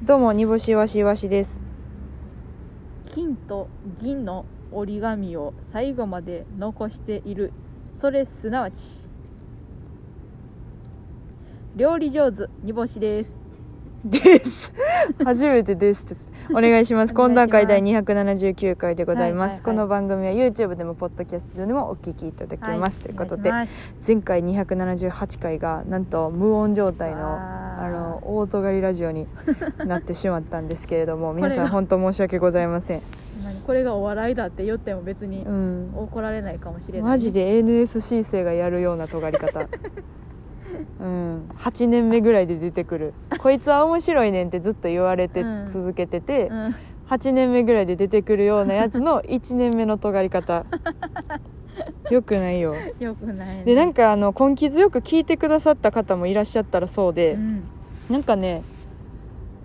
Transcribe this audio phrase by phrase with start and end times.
[0.00, 1.60] どうも煮干しわしわしです。
[3.12, 3.68] 金と
[4.00, 7.52] 銀の折り紙を最後まで残している。
[8.00, 8.74] それすなわち
[11.74, 13.34] 料理上手煮干しです。
[14.04, 14.72] です。
[15.24, 16.16] 初めてですって。
[16.50, 17.12] お願いします。
[17.14, 19.88] 懇談会第279回でございます、はいはいはい。
[19.88, 24.12] この番組は YouTube でもポッドキャストでもお聞きいただけます、ということでお願いします。
[24.12, 29.28] 前回278回がなんと無音状態のあのオート狩りラジオに
[29.86, 33.02] なってしまったんですけれども皆さん本当申し訳ございません、
[33.44, 33.60] 何？
[33.62, 39.60] これがお笑いだって言っても別にうん、怒られないかもしれない、マジで NSC 生がやるような尖り方。
[41.00, 41.42] うん。
[41.56, 43.14] 8年目ぐらいで出てくる。
[43.38, 45.68] こいつは面白いねんってずっと言われてうん。
[45.68, 46.74] 続けてて、うん。
[47.08, 50.66] 8年目ぐらいで出てくるようなやつの1年目の尖り方
[52.10, 52.74] よくないよ。
[52.98, 57.62] よくない、ね、でなんかあの根気強く聞いてくださった方もいらっしゃったらそうで、うん。
[58.10, 58.62] なんかね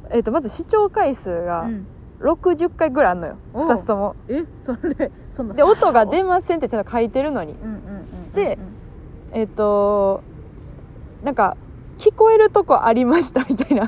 [0.10, 1.86] えー、とまず視聴回数うがん
[2.20, 3.68] 60回ぐらいあんのよ、おう。
[3.68, 4.16] 2つとも。
[4.28, 7.54] えそれそので音が出ませんってちゃんと書いてるのに。
[7.54, 8.58] うんうんうんうんで
[9.32, 10.22] えっ、と
[11.24, 11.58] なんか
[11.98, 13.88] 聞こえるとこありましたみたいな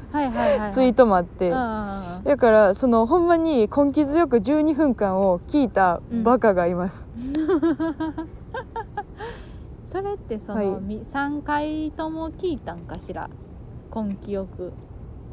[0.74, 8.26] ツイートもあって、あだからそのほんまに根気強く12分間を聞いたバカがいます、ー
[9.92, 10.82] それってその、はい。
[10.82, 13.30] み3回とも聞いたんかしら？
[13.96, 14.74] 根気よく。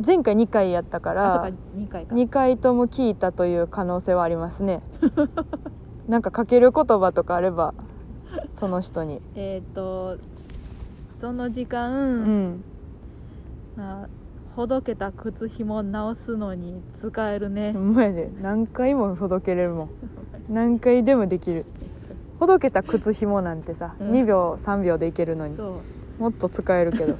[0.04, 2.14] 前回2回やったからか2回か。
[2.14, 4.82] 2回とも聞いたという可能性はありますね。
[6.08, 7.74] なんかかける言葉とかあれば
[8.52, 9.20] その人に。
[9.34, 10.16] えっ、と
[11.20, 12.64] その時間、うん。
[13.76, 14.08] まあ、
[14.56, 17.72] ほどけた靴ひも直すのに使えるね。
[17.72, 18.30] ほ、んまやで。
[18.42, 19.88] 何回もほどけれるもん。
[20.50, 21.64] 何回でもできる
[22.42, 24.10] ほどけた靴ひもなんてさ、うん。
[24.10, 25.56] 2秒3秒でいけるのに。
[26.18, 27.18] もっと使えるけど、 う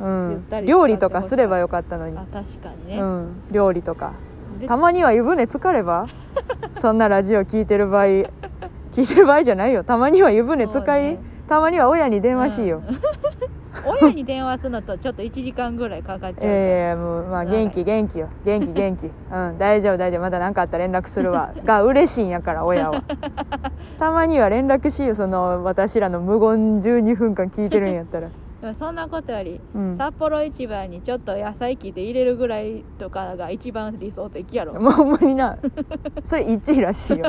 [0.00, 2.18] ゆん料理とかすればよかったのに。
[2.18, 4.14] あ、確かにね、うん、料理とか。
[4.60, 6.08] でたまには湯船浸かれば？
[6.78, 8.26] そんなラジオ聞いてる場合聞
[9.02, 9.84] いてる場合じゃないよ。
[9.84, 11.18] たまには湯船浸かり、ね。
[11.48, 12.96] たまには親に電話しいよ、うん
[14.02, 18.28] 親に電話するのとちょっと1時間ぐらいかかっちゃうから、ええもうまあ元気元気よ。
[18.44, 19.06] 元気元気。
[19.06, 20.20] うん大丈夫大丈夫。
[20.20, 21.52] まだ何かあったら連絡するわ。
[21.64, 23.02] が嬉しいんやから親は。
[23.98, 28.28] たまには連絡しいよその私らの無言12分間聞いてるんやったら
[28.74, 29.96] そんなことより、うん。
[29.96, 34.74] 札幌市場にちょっと野菜切って入れるぐらいとかが一番理想的やろ。
[34.80, 35.58] もうほんまにな。
[36.24, 37.26] それ1位らしいよ。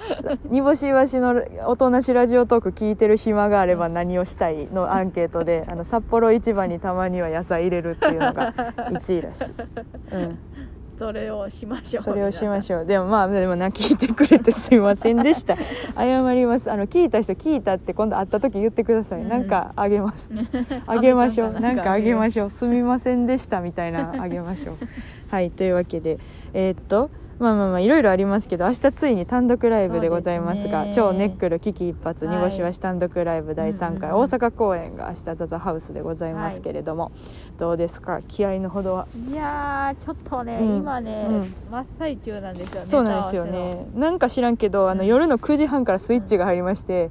[0.50, 9.54] 煮干しわしのおとなしラジオトーク聞いてる暇があれば何をしたいのアンケートであの札幌市場にたまには野菜入れるっていうのが1位らしい、
[10.12, 10.38] うん、
[10.98, 12.02] それをしましょう。
[12.02, 12.86] それをしまょしょう。
[12.86, 15.56] でもまあでもな聞いてくれてすいませんでした。
[15.96, 16.70] 謝ります。
[16.70, 19.28] あの聞いた人聞いたって今度会った時言ってください、うん。
[19.28, 20.30] なんかあげます。
[20.86, 21.60] あげましょう。
[21.60, 22.50] なんかあげまょしょう。
[22.50, 24.76] すみませんでしたみたいなあげましょう。
[25.30, 26.18] はいというわけで。
[26.52, 37.10] えーっとまあまあまあいろいろありますけど明日ついに単独ライブでございますが超ネックル危機一髪はい煮干しわし単独ライブ第3回、大阪公演が明日ザザハウスでございますけれども、
[37.58, 38.20] どうですか？
[38.28, 39.06] 気合のほどは？
[39.28, 40.76] いやーちょっとね、うん。
[40.78, 41.54] 今ね、うん。
[41.70, 43.86] 真っ最中なんですよねそうなんですよね。
[43.94, 47.10] なんか知らんけどあの夜の9時半からスイッチが入りまして、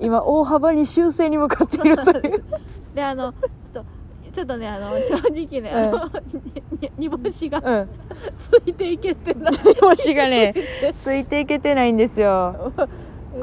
[0.00, 2.44] 今大幅に修正に向かっているという。
[2.94, 3.32] であの
[4.34, 6.10] ちょっとねあの正直ね、あの
[6.80, 7.88] に煮干しがうん。
[8.64, 9.52] ついていけてない。
[9.52, 10.54] 煮干しがね
[11.00, 12.72] ついていけてないんですよ。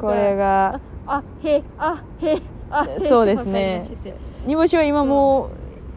[0.02, 0.80] これが。
[1.06, 2.38] あへあへ
[2.72, 3.88] あへそうですね。
[4.46, 5.52] 煮干しは今も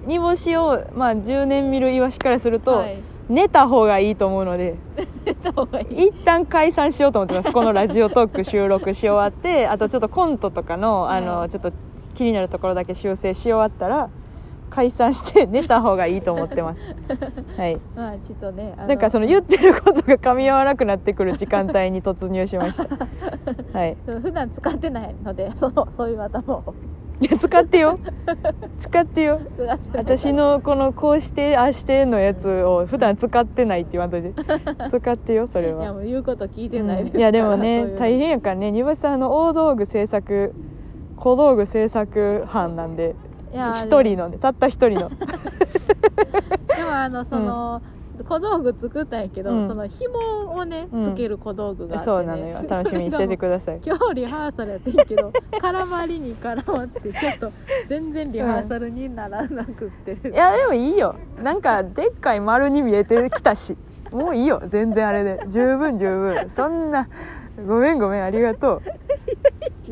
[0.04, 2.98] う煮干しを、まあ、10年見るイワシからすると、はい。
[3.28, 4.74] 寝た方がいいと思うので。
[5.24, 6.08] 出た方がいい。
[6.08, 7.52] 一旦解散しようと思ってます。
[7.52, 11.50] このラジオトーク収録し終わってあとちょっとコントとかのあの、はい。
[11.50, 11.72] ちょっと
[12.14, 14.10] 気になるところだけ修正し終わったら
[14.72, 16.80] 解散して寝た方がいいと思ってます。
[17.58, 17.78] はい。
[17.94, 23.06] まあちょっとねなんかその言ってることが噛み合わなくなってくる時間帯に突入しました。
[23.78, 23.96] はい。
[24.06, 26.74] 普段使ってないので そのそういう頭を
[27.20, 27.98] いや使ってよ。
[28.78, 29.40] 使ってよ。
[29.94, 34.32] 私のこのこうしてああしてのやつを普段使ってないって言わんといて。
[34.88, 37.20] 使ってよそれいやはもう言うこと聞いてないですうん。
[37.20, 38.72] いやでもね大変やからね。
[38.72, 40.54] 丹羽さんあの大道具制作
[41.16, 43.14] 小道具制作班なんで
[43.52, 45.10] 一人のねたった一人の。
[46.76, 47.82] でもあのその、
[48.28, 49.68] 小道具作ったんやけど、うん。
[49.68, 50.18] その紐
[50.54, 51.14] をねうん。
[51.14, 52.16] つける小道具があって、ね。
[52.16, 52.58] そうなのよ。
[52.68, 53.80] 楽しみにしててください。
[53.84, 57.52] 今日リハーサルやってんけど絡まりに絡まってちょっと
[57.88, 61.14] 全然リハーサルにならなくって、いやでもいいよ。
[61.42, 63.76] なんかでっかい丸に見えてきたし。
[64.12, 64.62] もういいよ。
[64.66, 65.40] 全然あれで。
[65.48, 66.50] 十分十分。
[66.50, 67.08] そんな
[67.66, 68.82] ごめんごめんありがとう。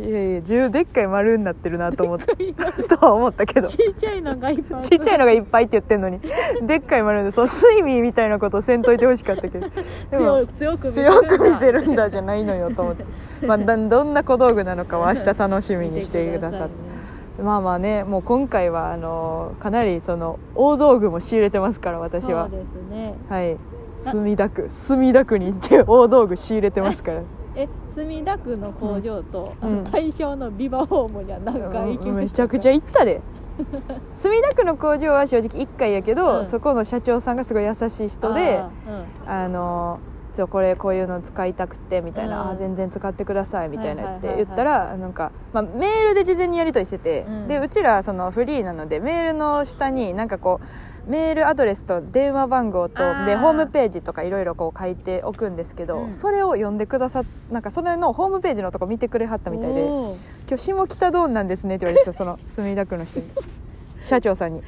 [0.00, 2.26] いやいや十でっかい丸になってるなと思って
[2.88, 3.68] とは思ったけど。
[3.68, 6.20] ちっちゃいのがいっぱいちっちゃいのがいっぱいって言ってんのに。
[6.62, 9.66] でっかい丸でそう睡眠みたいなことせんといてほしかったけど。
[10.10, 13.04] でも強く強く見せるんだじゃないのよと思って、
[13.46, 17.42] まあ、だどんな小道具なのかは明日楽しみにしてくださって。
[17.42, 22.48] まあまあねもう今回はあのかなりその大道具も仕入れてますから私は。
[22.48, 23.14] そうですね。
[23.28, 23.56] はい。
[23.96, 27.22] 墨田区墨田区に行って大道具仕入れてますから
[27.56, 29.84] え墨田区の工場と、あうん。
[29.84, 32.16] の大正のビバホームには何回行きましたうん。
[32.16, 33.20] めちゃくちゃ行ったで。
[34.14, 36.46] 墨田区の工場は正直1回やけど、うん。
[36.46, 38.70] そこの社長さんがすごい優しい人であ
[39.26, 39.98] あの
[40.32, 47.48] ちょこれこういうの使いたくてみたいな、うんあ全然使ってくださいみたいな言って、言ったらなんか、まあ、メールで事前にやり取りしてて、うん。
[47.48, 50.60] でうちらそのフリーなのでメールの下になんかこ
[51.06, 56.14] うメールアドレスと電話番号とでホームページとかいろいろこう書いておくんですけど、うん。
[56.14, 60.16] それを読んでくださっなんかそれのホームページのとこ見てくれはったうんみたいでおー
[60.48, 63.26] 「今日下北ドーンなんですね」って言われてたその墨田区の人に
[64.02, 64.62] 社長さんに。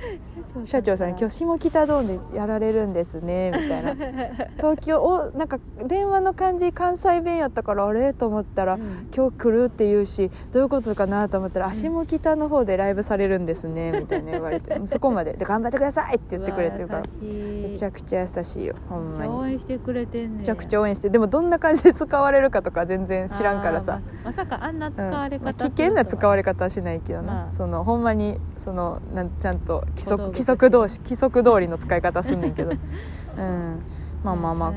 [0.67, 3.94] 社長さんに「今日下北ドーンでやられるんですね」みたいな。
[4.58, 9.08] 東京おなんか電話の感じ関西弁やったからあれと思ったら、うん。
[9.14, 11.70] 今日来るって言うしどういうことかなと思ったら「ん。
[11.70, 15.32] あ下北の方でライブされるんですね」みたいな言われて そこまで。
[15.32, 19.52] で頑張ってくださいって言ってくれてるからめちゃくちゃ優しいよほんまに。
[19.52, 24.00] 援してくれてんねめちゃくちゃ応援してでもどんな感じで使われるかとか全然知らんからさ。
[24.25, 27.50] ままさかあんな使うんわれ方まあ危険な使われれ方はしないけどな、まあ。
[27.52, 32.70] そのほんまにそのなんちゃんと規則規則同士規則通りの使い方すんねんけど、
[33.38, 33.82] うん、
[34.24, 34.74] まあまあま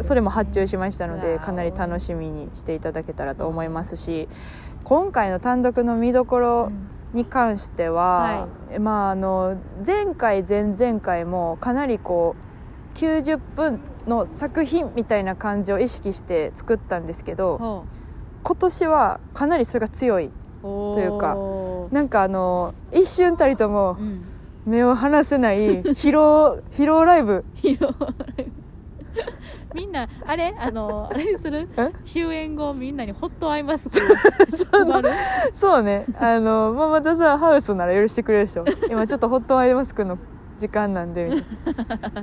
[0.00, 4.28] あそれも発注しましたのでかなり楽しみにしていただけたらと思いますし
[4.84, 6.72] 今回の単独の見どころ
[7.12, 8.48] に関しては、
[8.78, 12.36] まああの前回前々回もかなりこ
[12.94, 17.84] う90分の作品みたいな感じを意識して作ったんですけど
[18.42, 20.30] 今年はかなりそれが強い
[20.62, 21.36] とというか
[21.90, 24.24] なんかあの一瞬たりともうん。
[24.66, 27.42] 目を離せない 疲労疲労ライブ。
[27.54, 27.96] 広い
[29.74, 30.54] みんなあれ？
[30.58, 31.66] あの あれにする？
[31.78, 31.90] え？
[32.04, 33.90] 終演後みんなにホットアイマスク。
[35.54, 35.82] そう。
[35.82, 36.04] ね。
[36.18, 40.18] あのママザザーハウスなら許してくれるでしょ今ちょっとホットアイマスクの
[40.58, 41.24] 時間なんで。
[41.24, 42.22] みたい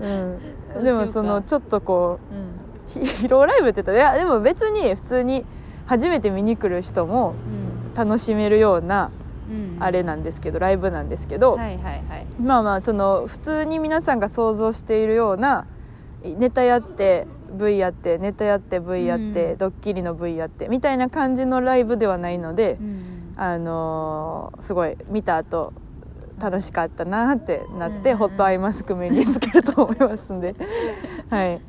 [0.00, 2.38] な、うん、でもそのちょっとこうん。
[2.38, 2.42] う
[2.88, 5.44] ひ疲労ライブって言ったらいやでも別に普通に
[5.86, 7.34] 初めて見に来る人も
[7.94, 9.10] 楽しめるような
[9.78, 11.56] あれなんですけどライブなんですけど、
[12.40, 15.66] まあまあその普通に皆さんが想像しているような
[16.22, 19.58] ネタやって V やってネタやって V やって、うん。
[19.58, 23.34] ドッキリの V やってみたいな感じのライブではないので、うん。
[23.36, 25.72] あのーすごい見た後
[26.38, 28.16] 楽しかったなってなって、うん。
[28.16, 30.54] ホットアイマスク目につけると思いますんで、
[31.30, 31.60] はい、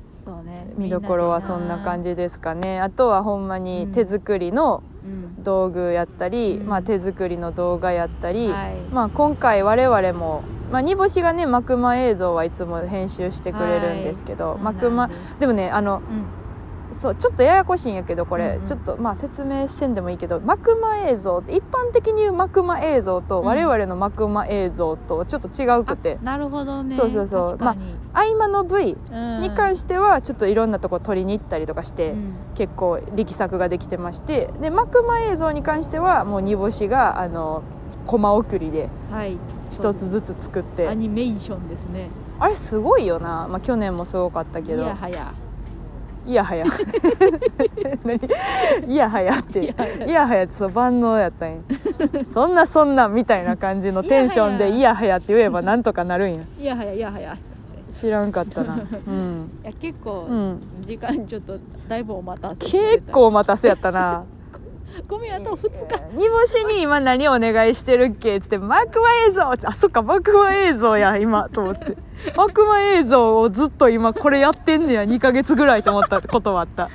[0.78, 2.80] 見どころはそんな感じですかね。
[2.80, 5.44] あとはほんまに手作りのうん。
[5.44, 6.68] 道具やったり、うん。
[6.68, 8.76] まあ、手作りの動画やったり、はい。
[8.92, 14.60] まあ、今回我々も、まあ、煮干しがねマクマ映像はいつも編集してくれるんですけど、はい。
[14.60, 15.10] マクマ
[15.40, 16.47] でもねあのうん
[16.92, 18.66] そうちょっとややこしいんやけどこれ、うんうん。
[18.66, 23.46] ちょっとまあ説明せんでもいいけどマクマ映像って一般的に言うマクマ映像とうん。
[23.46, 26.18] 我々のマクマ映像とちょっと違うくて。
[26.22, 26.96] あ、なるほどね。
[26.96, 27.58] そうそうそう。
[27.58, 27.96] 確かに。
[28.14, 29.42] 合間のうん。
[29.42, 32.36] に関してはちょっといろんなとこ撮りに行ったりとかして、うん。
[32.56, 34.54] 結構力作ができてまして。
[34.62, 37.64] でマクマ映像に関してはもう煮干しがあの
[38.06, 39.38] コマ送りではい。
[39.72, 40.88] 一つずつ作って。
[40.88, 42.10] アニメーションですね。
[42.40, 45.34] あれすごいよな、まあ、去年もすごかったけいどやはや
[46.28, 46.66] いやはや
[48.04, 48.20] 何？
[48.94, 49.64] いやはやって。
[49.64, 51.58] いやはやってそう万能やったんや。
[52.32, 56.42] そんなそんなみたいな感じのテンションでいいやはやって言えばなんとかなるんや。
[56.60, 57.38] いやはやいやはや
[57.90, 58.78] 知らんかったな。
[59.08, 61.58] うん、いや結構、うん、時間ちょっと
[61.88, 64.26] だいぶお待たせ結構待たせやったな
[65.08, 66.18] ごめんあと2日。
[66.18, 68.38] 煮干しに今何お願いしてるっけ？
[68.38, 69.44] っつってマクマ映像。
[69.52, 71.98] あそっかマクマ映像や今と思って。
[72.36, 75.04] マクマ映像をずっと今これやってんねや。
[75.04, 76.90] 2ヶ月ぐらいと思ったことはあった。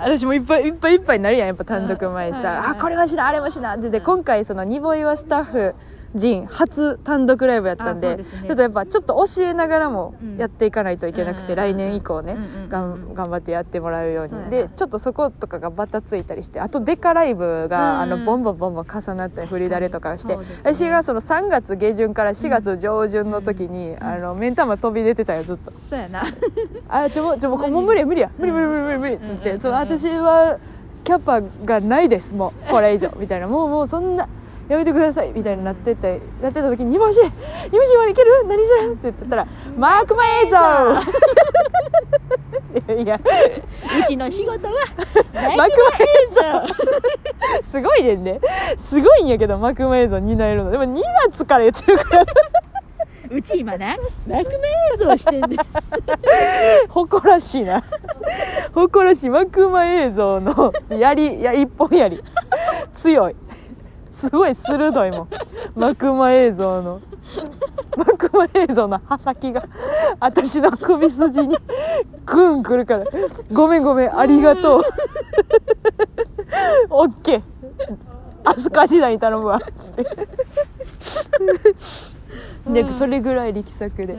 [0.00, 3.74] 私もいっぱいいっぱいいっぱいになるやんやっぱ単独前さ、はいはいはいあこれはしなあれもしな。
[3.74, 5.74] ってで今回そのニボイはスタッフ
[6.14, 8.24] 陣初単独ライブやったんでね。
[8.24, 10.36] ちょっとやっぱちょっと教えながらもうん。
[10.38, 12.36] やっていかないといけなくて、うん来年以降ね、
[12.68, 25.72] 頑張ってやってもらうように、はいはいでちょっとそことかがバタついたりしてあとデカライブが、うんあのボンボンボンボン重なったり振りだれとかして、ね私がその3月下旬から4月上旬の時に、あの目ん玉飛び出てたよずっと。
[25.90, 26.24] そうやな
[26.88, 28.30] 「あちょもうちょもうもう無理や無理や。
[28.38, 30.58] 無理無理無理無理無理」っつって、その私は
[31.04, 33.48] キャパがないですもうこれ以上みたいな。
[33.48, 34.28] もうもうそんな
[34.68, 38.44] やめてくださいみたいになっててなってた時に「煮干し煮干し今いける？
[38.46, 39.46] 何してる?」って言ってたら
[39.76, 40.56] 「マークマ映像!
[43.02, 44.72] 」いやうちの仕事は
[45.34, 45.68] マクマ映
[46.30, 46.42] 像。
[47.64, 48.40] すごいねんね。
[48.78, 50.70] すごいんやけどマクマ映像担えるの。
[50.70, 52.24] でも2月から言ってるから。
[53.30, 53.96] うち今な
[54.26, 55.58] マクマ映像してんねん。
[56.88, 57.82] 誇らしいな。
[58.74, 59.30] 誇らしい。
[59.30, 62.22] マクマ映像のやりいや一本やり。
[62.94, 63.36] 強い
[64.18, 65.28] すごい鋭いもん。
[65.76, 67.00] マクマ映像の。
[67.96, 69.64] マクマ映像の刃先が。
[70.18, 71.56] 私の首筋に
[72.26, 73.04] グンくるから。
[73.52, 74.82] ごめんごめんありがとう。
[76.90, 77.42] オッケー。
[78.44, 79.60] 飛鳥時代に頼むわ。
[79.78, 80.04] つって。
[82.66, 84.16] でそれぐらい力作で。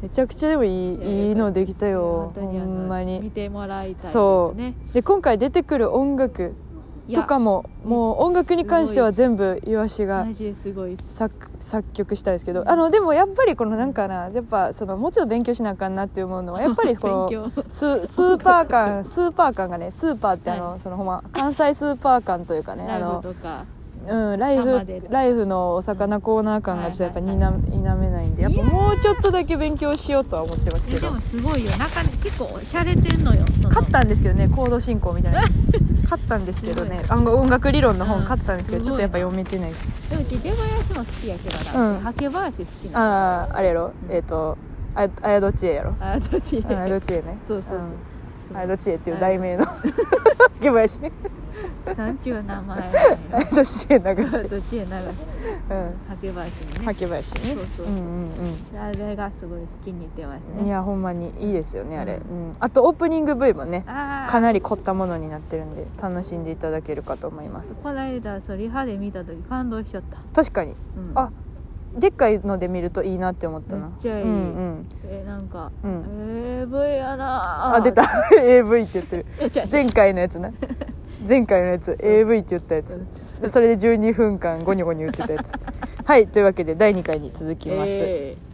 [0.00, 2.32] めちゃくちゃでもいいいいのできたよ。
[2.36, 3.18] ほんまに。
[3.20, 4.58] 見てもらいたいですそう。
[4.58, 6.54] ねで今回出てくる音楽
[7.12, 10.26] とかももう音楽に関しては全部イワシが
[11.10, 20.80] 作作曲したんですけどあのでもやっぱりこのなんかなやっぱそのもうちょっと勉強しなあかんなって思うのは やっぱりこのススーパー感スーパー感がねスーパーってあの、はい。
[20.80, 23.22] そのほんま関西スーパー感というかねあの
[24.06, 30.98] うん、ライフ生でライフのお魚コーナー感がちょっとやっぱはい否否めないんでやっぱもうちょっとだけ勉強しようとは思ってますけど。
[30.98, 31.70] えでもすごいよ。
[31.78, 33.74] 中に結構しゃれてんのよその。
[33.74, 35.42] 買ったんですけどねコード進行みたいな。
[36.08, 37.02] 買ったんですけどね。
[37.08, 39.72] あの音楽理論の本買ったんですけど、うんちょっとやっぱ読めてない。
[40.10, 40.54] でもうち出囃
[40.86, 42.00] 子も好きやけどな、うん。
[42.00, 43.92] ハケ囃子好きなあああれやろ？
[44.10, 44.58] えっ、と
[44.94, 45.94] ああやどちえやろ？
[46.00, 47.38] あどっちうんあやどちえね。
[47.48, 47.78] そうそうそう。
[47.78, 47.84] うん
[48.54, 49.64] あやどちえっていう題名の。
[50.60, 51.12] ゲバやしね。
[51.96, 52.78] なんちゅう名前。
[53.32, 54.48] あやどちえ流して。
[54.48, 54.94] どっちへ流して。
[55.70, 55.94] うん。
[56.08, 56.36] ハケ囃子
[56.78, 56.86] にね。
[56.86, 57.40] はけばやしね。
[57.54, 57.88] そうそうう。
[57.90, 62.50] んうんあれがすごい気に入ってますうんいねやほんまにいいですよねあれ、ううん。
[62.50, 67.76] んあとオープニング V もねああかなり凝ったものになってるんで楽しんでいただけるかと思います。
[67.82, 70.72] この間そうリハで見た時感動しちゃった、確かに。
[70.96, 71.30] うん、あ
[71.98, 73.88] でっかいので見るといいなって思ったな。
[73.88, 74.22] めっちゃいい。
[74.24, 74.86] うんうん。
[75.08, 76.62] えなんか、うん。
[76.62, 78.04] AV やなあ出た。
[78.42, 79.26] AV って言ってる。
[79.70, 80.50] 前回のやつな。
[81.26, 81.96] 前回のやつ。
[82.00, 83.00] AV って言ったやつ。
[83.40, 85.52] でそれで12分間ゴニョゴニョ言ってたやつ。
[86.04, 88.53] はいというわけで第2回に続きます、えー